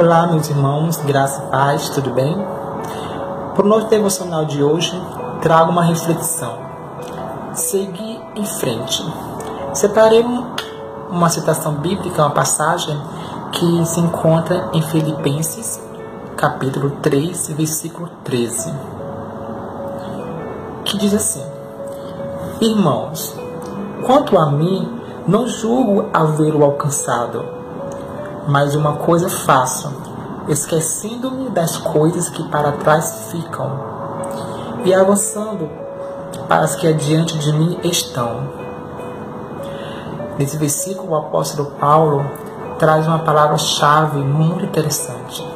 Olá, 0.00 0.26
meus 0.26 0.48
irmãos, 0.48 0.96
graça 0.96 1.42
e 1.42 1.50
paz, 1.50 1.90
tudo 1.90 2.08
bem? 2.08 2.34
Para 3.54 3.66
o 3.66 3.68
nosso 3.68 3.88
devocional 3.88 4.46
de 4.46 4.64
hoje, 4.64 4.98
trago 5.42 5.72
uma 5.72 5.84
reflexão. 5.84 6.56
Seguir 7.52 8.18
em 8.34 8.46
frente. 8.46 9.04
Separei 9.74 10.24
uma 11.10 11.28
citação 11.28 11.74
bíblica, 11.74 12.22
uma 12.22 12.30
passagem 12.30 12.98
que 13.52 13.84
se 13.84 14.00
encontra 14.00 14.70
em 14.72 14.80
Filipenses, 14.80 15.78
capítulo 16.34 16.92
3, 17.02 17.48
versículo 17.48 18.08
13, 18.24 18.72
que 20.86 20.96
diz 20.96 21.12
assim: 21.12 21.44
Irmãos, 22.58 23.34
quanto 24.06 24.38
a 24.38 24.50
mim, 24.50 24.98
não 25.28 25.46
julgo 25.46 26.08
haver-o 26.14 26.64
alcançado 26.64 27.59
mas 28.46 28.74
uma 28.74 28.94
coisa 28.94 29.28
faço, 29.28 29.92
esquecendo-me 30.48 31.50
das 31.50 31.76
coisas 31.76 32.28
que 32.28 32.42
para 32.44 32.72
trás 32.72 33.28
ficam 33.30 33.70
e 34.84 34.94
avançando 34.94 35.68
para 36.48 36.64
as 36.64 36.74
que 36.74 36.86
adiante 36.86 37.38
de 37.38 37.52
mim 37.52 37.78
estão. 37.84 38.48
Nesse 40.38 40.56
versículo, 40.56 41.10
o 41.10 41.16
apóstolo 41.16 41.72
Paulo 41.78 42.24
traz 42.78 43.06
uma 43.06 43.18
palavra-chave 43.18 44.20
muito 44.20 44.64
interessante, 44.64 45.46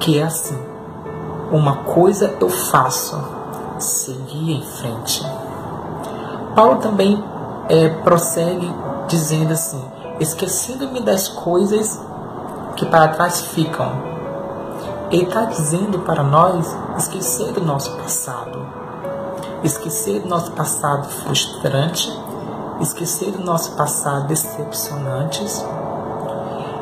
que 0.00 0.18
é 0.18 0.24
assim: 0.24 0.58
uma 1.52 1.76
coisa 1.76 2.34
eu 2.40 2.48
faço, 2.48 3.16
seguir 3.78 4.52
em 4.52 4.62
frente. 4.62 5.24
Paulo 6.54 6.76
também 6.76 7.22
é, 7.68 7.88
prossegue 7.88 8.72
dizendo 9.06 9.52
assim: 9.52 9.82
esquecendo-me 10.20 11.00
das 11.00 11.28
coisas 11.28 12.00
que 12.76 12.86
para 12.86 13.08
trás 13.08 13.40
ficam. 13.40 13.92
Ele 15.10 15.24
está 15.24 15.44
dizendo 15.44 16.00
para 16.00 16.22
nós 16.22 16.76
esquecer 16.98 17.52
do 17.52 17.64
nosso 17.64 17.96
passado, 17.96 18.66
esquecer 19.62 20.20
do 20.20 20.28
nosso 20.28 20.50
passado 20.52 21.08
frustrante, 21.08 22.12
esquecer 22.80 23.30
do 23.30 23.44
nosso 23.44 23.72
passado 23.72 24.26
decepcionante. 24.26 25.44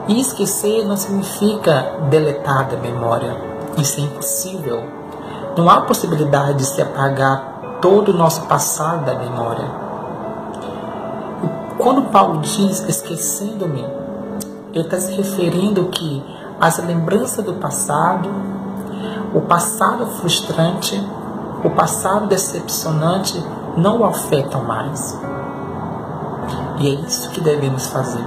E 0.07 0.21
esquecer 0.21 0.85
não 0.85 0.97
significa 0.97 1.99
deletar 2.11 2.69
da 2.69 2.77
memória. 2.77 3.37
Isso 3.79 4.01
é 4.01 4.05
impossível. 4.05 4.83
Não 5.57 5.71
há 5.71 5.81
possibilidade 5.83 6.59
de 6.59 6.65
se 6.65 6.83
apagar 6.83 7.79
todo 7.81 8.11
o 8.11 8.17
nosso 8.17 8.43
passado 8.43 9.05
da 9.05 9.15
memória. 9.15 9.84
Quando 11.79 12.03
Paulo 12.11 12.41
diz 12.41 12.85
esquecendo-me, 12.89 13.85
ele 14.73 14.85
está 14.85 14.99
se 14.99 15.13
referindo 15.13 15.87
que 15.87 16.23
as 16.61 16.79
lembranças 16.79 17.45
do 17.45 17.55
passado, 17.55 18.29
o 19.35 19.41
passado 19.41 20.07
frustrante, 20.07 21.03
o 21.65 21.71
passado 21.71 22.27
decepcionante 22.27 23.43
não 23.77 24.01
o 24.01 24.05
afetam 24.05 24.63
mais. 24.63 25.19
E 26.79 26.89
é 26.89 26.95
isso 27.01 27.31
que 27.31 27.41
devemos 27.41 27.87
fazer. 27.89 28.25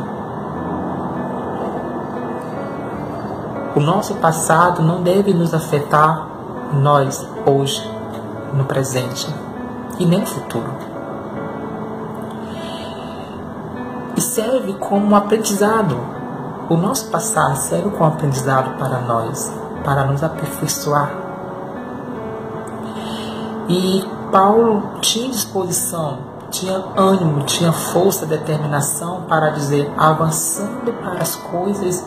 O 3.75 3.79
nosso 3.79 4.15
passado 4.15 4.81
não 4.81 5.03
deve 5.03 5.33
nos 5.33 5.53
afetar 5.53 6.27
nós 6.73 7.25
hoje, 7.45 7.89
no 8.53 8.65
presente 8.65 9.33
e 9.99 10.05
nem 10.05 10.19
no 10.19 10.25
futuro. 10.25 10.86
E 14.17 14.21
serve 14.21 14.73
como 14.73 15.05
um 15.05 15.15
aprendizado. 15.15 15.95
O 16.67 16.75
nosso 16.75 17.09
passado 17.09 17.55
serve 17.55 17.91
como 17.91 18.05
aprendizado 18.05 18.77
para 18.77 18.99
nós, 19.01 19.53
para 19.83 20.05
nos 20.05 20.23
aperfeiçoar. 20.23 21.11
E 23.69 24.03
Paulo 24.31 24.83
tinha 25.01 25.29
disposição, 25.29 26.17
tinha 26.49 26.83
ânimo, 26.97 27.43
tinha 27.43 27.71
força, 27.71 28.25
determinação 28.25 29.21
para 29.29 29.51
dizer, 29.51 29.93
avançando 29.95 30.91
para 31.01 31.21
as 31.21 31.35
coisas 31.35 32.03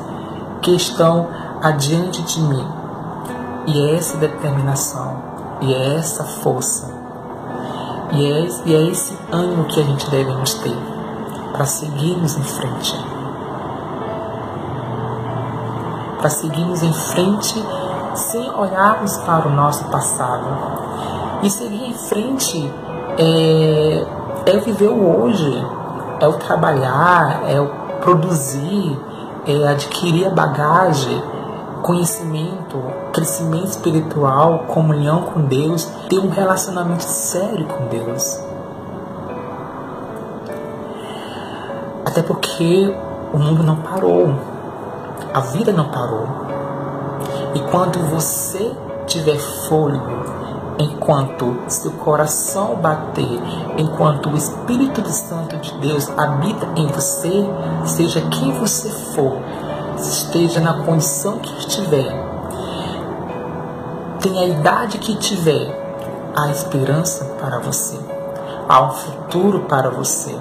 que 0.61 0.75
estão 0.75 1.29
adiante 1.63 2.23
de 2.23 2.41
mim. 2.43 2.67
E 3.67 3.89
é 3.89 3.97
essa 3.97 4.17
determinação, 4.17 5.17
e 5.61 5.73
é 5.73 5.97
essa 5.97 6.25
força, 6.25 6.93
e 8.11 8.33
é, 8.33 8.49
e 8.67 8.75
é 8.75 8.91
esse 8.91 9.17
ânimo 9.31 9.65
que 9.65 9.81
a 9.81 9.85
gente 9.85 10.11
deve 10.11 10.33
nos 10.33 10.55
ter 10.55 11.00
para 11.53 11.65
seguirmos 11.67 12.37
em 12.37 12.43
frente. 12.43 13.05
Para 16.19 16.31
seguirmos 16.31 16.83
em 16.83 16.93
frente 16.93 17.65
sem 18.15 18.51
olharmos 18.51 19.17
para 19.19 19.49
o 19.49 19.51
nosso 19.51 19.85
passado. 19.87 20.47
E 21.43 21.51
seguir 21.51 21.91
em 21.91 21.95
frente 21.95 22.73
é, 23.19 24.07
é 24.47 24.59
viver 24.59 24.89
o 24.89 25.23
hoje, 25.23 25.67
é 26.21 26.29
o 26.29 26.35
trabalhar, 26.35 27.43
é 27.49 27.61
o 27.61 27.69
produzir, 28.01 28.99
é 29.47 29.69
adquirir 29.69 30.27
a 30.27 30.31
bagagem, 30.31 31.23
conhecimento, 31.83 32.83
crescimento 33.13 33.69
espiritual, 33.69 34.65
comunhão 34.69 35.23
com 35.23 35.41
Deus, 35.41 35.85
ter 36.09 36.19
um 36.19 36.29
relacionamento 36.29 37.05
sério 37.05 37.67
com 37.67 37.87
Deus. 37.87 38.50
Até 42.11 42.23
porque 42.23 42.93
o 43.33 43.39
mundo 43.39 43.63
não 43.63 43.77
parou, 43.77 44.35
a 45.33 45.39
vida 45.39 45.71
não 45.71 45.91
parou. 45.91 46.27
E 47.55 47.61
quando 47.71 48.01
você 48.11 48.73
tiver 49.07 49.39
fôlego, 49.39 50.11
enquanto 50.77 51.57
seu 51.69 51.93
coração 51.93 52.75
bater, 52.75 53.41
enquanto 53.79 54.29
o 54.29 54.37
Espírito 54.37 55.09
Santo 55.09 55.57
de 55.59 55.73
Deus 55.75 56.11
habita 56.19 56.67
em 56.75 56.89
você, 56.89 57.49
seja 57.85 58.21
quem 58.23 58.59
você 58.59 58.91
for, 58.91 59.39
esteja 59.97 60.59
na 60.59 60.83
condição 60.83 61.39
que 61.39 61.61
estiver, 61.61 62.13
tenha 64.19 64.41
a 64.41 64.49
idade 64.49 64.99
que 64.99 65.15
tiver, 65.15 66.03
há 66.37 66.51
esperança 66.51 67.25
para 67.41 67.61
você, 67.61 67.97
há 68.69 68.83
um 68.83 68.91
futuro 68.91 69.61
para 69.69 69.91
você 69.91 70.37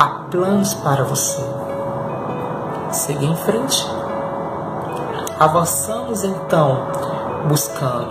há 0.00 0.08
planos 0.30 0.72
para 0.72 1.04
você. 1.04 1.44
Siga 2.90 3.22
em 3.22 3.36
frente. 3.36 3.86
Avançamos 5.38 6.24
então 6.24 6.86
buscando 7.46 8.08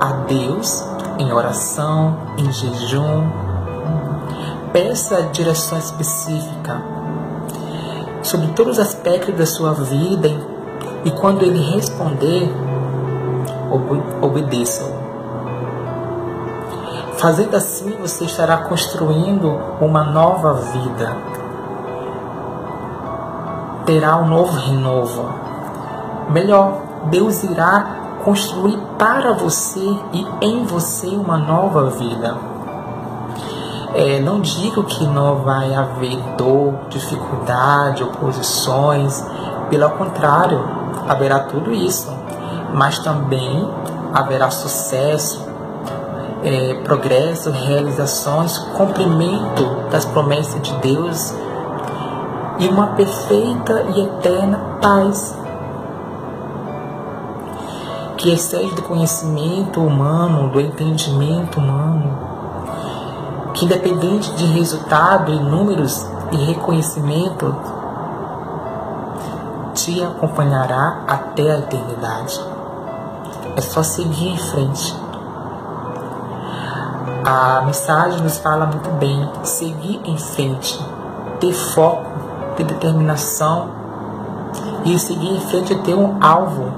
a 0.00 0.12
Deus 0.26 0.84
em 1.16 1.32
oração, 1.32 2.16
em 2.36 2.50
jejum. 2.50 3.30
Peça 4.72 5.22
direção 5.32 5.78
específica 5.78 6.82
sobre 8.22 8.48
todos 8.48 8.78
os 8.78 8.84
aspectos 8.84 9.34
da 9.36 9.46
sua 9.46 9.72
vida 9.72 10.28
e 11.04 11.10
quando 11.12 11.44
ele 11.44 11.60
responder, 11.70 12.52
obedeça-o. 14.20 14.97
Fazendo 17.18 17.56
assim, 17.56 17.96
você 18.00 18.24
estará 18.24 18.58
construindo 18.58 19.58
uma 19.80 20.04
nova 20.04 20.54
vida. 20.54 21.16
Terá 23.84 24.16
um 24.18 24.28
novo 24.28 24.52
renovo. 24.52 25.28
Melhor, 26.30 26.74
Deus 27.10 27.42
irá 27.42 28.20
construir 28.24 28.78
para 28.96 29.32
você 29.32 29.80
e 30.12 30.26
em 30.40 30.64
você 30.64 31.08
uma 31.08 31.36
nova 31.36 31.90
vida. 31.90 32.36
É, 33.94 34.20
não 34.20 34.40
digo 34.40 34.84
que 34.84 35.04
não 35.04 35.38
vai 35.38 35.74
haver 35.74 36.16
dor, 36.36 36.74
dificuldade, 36.88 38.04
oposições. 38.04 39.26
Pelo 39.68 39.90
contrário, 39.90 40.64
haverá 41.08 41.40
tudo 41.40 41.72
isso. 41.72 42.08
Mas 42.72 43.00
também 43.00 43.68
haverá 44.14 44.50
sucesso, 44.52 45.47
é, 46.42 46.74
progresso, 46.84 47.50
realizações, 47.50 48.56
cumprimento 48.76 49.88
das 49.90 50.04
promessas 50.04 50.60
de 50.62 50.72
Deus 50.78 51.34
e 52.58 52.68
uma 52.68 52.88
perfeita 52.88 53.84
e 53.94 54.02
eterna 54.02 54.58
paz 54.80 55.36
que 58.16 58.32
excede 58.32 58.74
do 58.74 58.82
conhecimento 58.82 59.80
humano, 59.80 60.50
do 60.50 60.60
entendimento 60.60 61.58
humano, 61.60 62.18
que 63.54 63.64
independente 63.64 64.32
de 64.32 64.44
resultado 64.46 65.32
e 65.32 65.38
números 65.38 66.04
e 66.32 66.36
reconhecimento, 66.36 67.54
te 69.72 70.02
acompanhará 70.02 71.04
até 71.06 71.52
a 71.52 71.58
eternidade. 71.58 72.40
É 73.56 73.60
só 73.60 73.82
seguir 73.84 74.30
em 74.30 74.38
frente 74.38 75.07
a 77.28 77.60
mensagem 77.60 78.22
nos 78.22 78.38
fala 78.38 78.64
muito 78.64 78.88
bem: 78.92 79.30
seguir 79.42 80.00
em 80.02 80.16
frente, 80.16 80.82
ter 81.38 81.52
foco, 81.52 82.10
ter 82.56 82.64
determinação 82.64 83.68
E 84.82 84.98
seguir 84.98 85.36
em 85.36 85.40
frente 85.40 85.74
é 85.74 85.78
ter 85.78 85.94
um 85.94 86.16
alvo. 86.24 86.72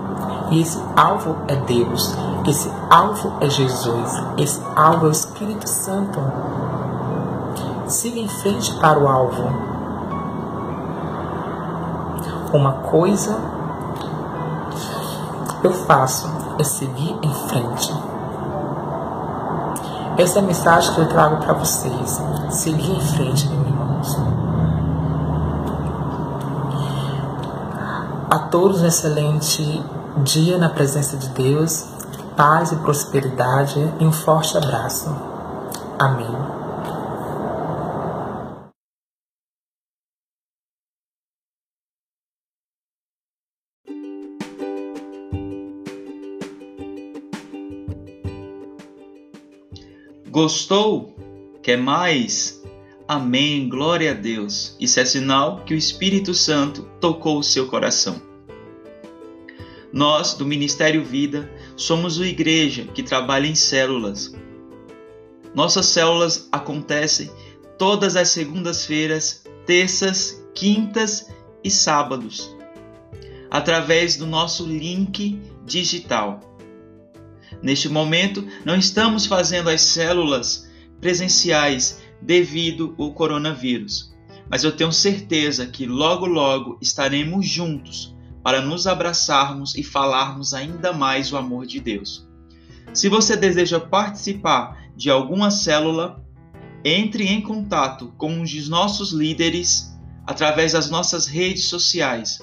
E 0.51 0.61
esse 0.61 0.83
alvo 0.97 1.37
é 1.47 1.55
Deus. 1.55 2.17
Esse 2.45 2.69
alvo 2.91 3.33
é 3.41 3.49
Jesus. 3.49 4.23
Esse 4.37 4.61
alvo 4.75 5.07
é 5.07 5.09
o 5.11 5.13
Espírito 5.13 5.69
Santo. 5.69 6.19
Siga 7.87 8.19
em 8.19 8.29
frente 8.29 8.75
para 8.81 8.99
o 8.99 9.07
alvo. 9.07 9.45
Uma 12.53 12.73
coisa 12.73 13.39
eu 15.63 15.73
faço 15.73 16.29
é 16.59 16.65
seguir 16.65 17.17
em 17.23 17.33
frente. 17.49 17.95
Essa 20.21 20.39
é 20.39 20.43
a 20.43 20.45
mensagem 20.45 20.93
que 20.95 21.01
eu 21.01 21.09
trago 21.09 21.39
para 21.39 21.55
vocês. 21.55 22.21
Seguir 22.51 22.91
em 22.91 23.01
frente, 23.01 23.49
meus 23.49 23.67
irmãos. 23.67 24.19
A 28.29 28.39
todos 28.51 28.83
um 28.83 28.87
excelente 28.87 29.83
dia 30.19 30.59
na 30.59 30.69
presença 30.69 31.17
de 31.17 31.27
Deus, 31.31 31.87
paz 32.37 32.71
e 32.71 32.77
prosperidade 32.77 33.81
e 33.99 34.05
um 34.05 34.13
forte 34.13 34.59
abraço. 34.59 35.11
Amém. 35.99 36.60
Gostou? 50.31 51.13
Quer 51.61 51.77
mais? 51.77 52.63
Amém, 53.09 53.69
glória 53.69 54.13
a 54.13 54.15
Deus. 54.15 54.77
Isso 54.79 55.01
é 55.01 55.05
sinal 55.05 55.65
que 55.65 55.75
o 55.75 55.77
Espírito 55.77 56.33
Santo 56.35 56.89
tocou 57.01 57.41
o 57.41 57.43
seu 57.43 57.67
coração. 57.67 58.23
Nós, 59.93 60.35
do 60.35 60.47
Ministério 60.47 61.05
Vida, 61.05 61.51
somos 61.75 62.19
uma 62.19 62.29
igreja 62.29 62.85
que 62.95 63.03
trabalha 63.03 63.49
em 63.49 63.57
células. 63.57 64.33
Nossas 65.53 65.87
células 65.87 66.49
acontecem 66.53 67.29
todas 67.77 68.15
as 68.15 68.29
segundas-feiras, 68.29 69.43
terças, 69.67 70.47
quintas 70.55 71.29
e 71.65 71.71
sábados, 71.73 72.55
através 73.51 74.17
do 74.17 74.29
nosso 74.29 74.65
link 74.65 75.43
digital. 75.67 76.50
Neste 77.63 77.89
momento, 77.89 78.47
não 78.65 78.77
estamos 78.77 79.27
fazendo 79.27 79.69
as 79.69 79.83
células 79.83 80.69
presenciais 81.01 82.03
devido 82.21 82.95
ao 82.99 83.13
coronavírus, 83.13 84.15
mas 84.49 84.65
eu 84.65 84.73
tenho 84.73 84.93
certeza 84.93 85.67
que 85.67 85.87
logo 85.87 86.27
logo 86.27 86.79
estaremos 86.81 87.47
juntos 87.47 88.15
para 88.43 88.61
nos 88.61 88.87
abraçarmos 88.87 89.75
e 89.75 89.83
falarmos 89.83 90.55
ainda 90.55 90.93
mais 90.93 91.33
o 91.33 91.37
amor 91.37 91.67
de 91.67 91.81
Deus. 91.81 92.27
Se 92.93 93.09
você 93.09 93.37
deseja 93.37 93.79
participar 93.79 94.91
de 94.97 95.11
alguma 95.11 95.51
célula, 95.51 96.25
entre 96.85 97.27
em 97.27 97.41
contato 97.41 98.13
com 98.17 98.33
um 98.33 98.43
dos 98.43 98.69
nossos 98.69 99.13
líderes 99.13 99.97
através 100.27 100.73
das 100.73 100.91
nossas 100.91 101.27
redes 101.27 101.65
sociais, 101.65 102.41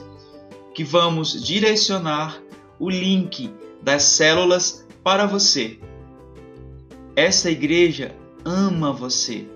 que 0.74 0.84
vamos 0.84 1.44
direcionar 1.44 2.42
o 2.80 2.90
link 2.90 3.52
das 3.82 4.04
células 4.04 4.87
para 5.08 5.26
você. 5.26 5.80
Essa 7.16 7.50
igreja 7.50 8.14
ama 8.44 8.92
você. 8.92 9.48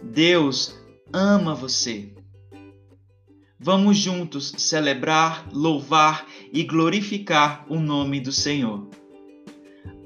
Deus 0.00 0.80
ama 1.12 1.52
você. 1.52 2.14
Vamos 3.58 3.96
juntos 3.98 4.54
celebrar, 4.56 5.48
louvar 5.52 6.28
e 6.52 6.62
glorificar 6.62 7.66
o 7.68 7.80
nome 7.80 8.20
do 8.20 8.30
Senhor. 8.30 8.88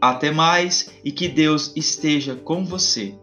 Até 0.01 0.31
mais 0.31 0.91
e 1.05 1.13
que 1.13 1.29
Deus 1.29 1.75
esteja 1.77 2.35
com 2.35 2.65
você. 2.65 3.19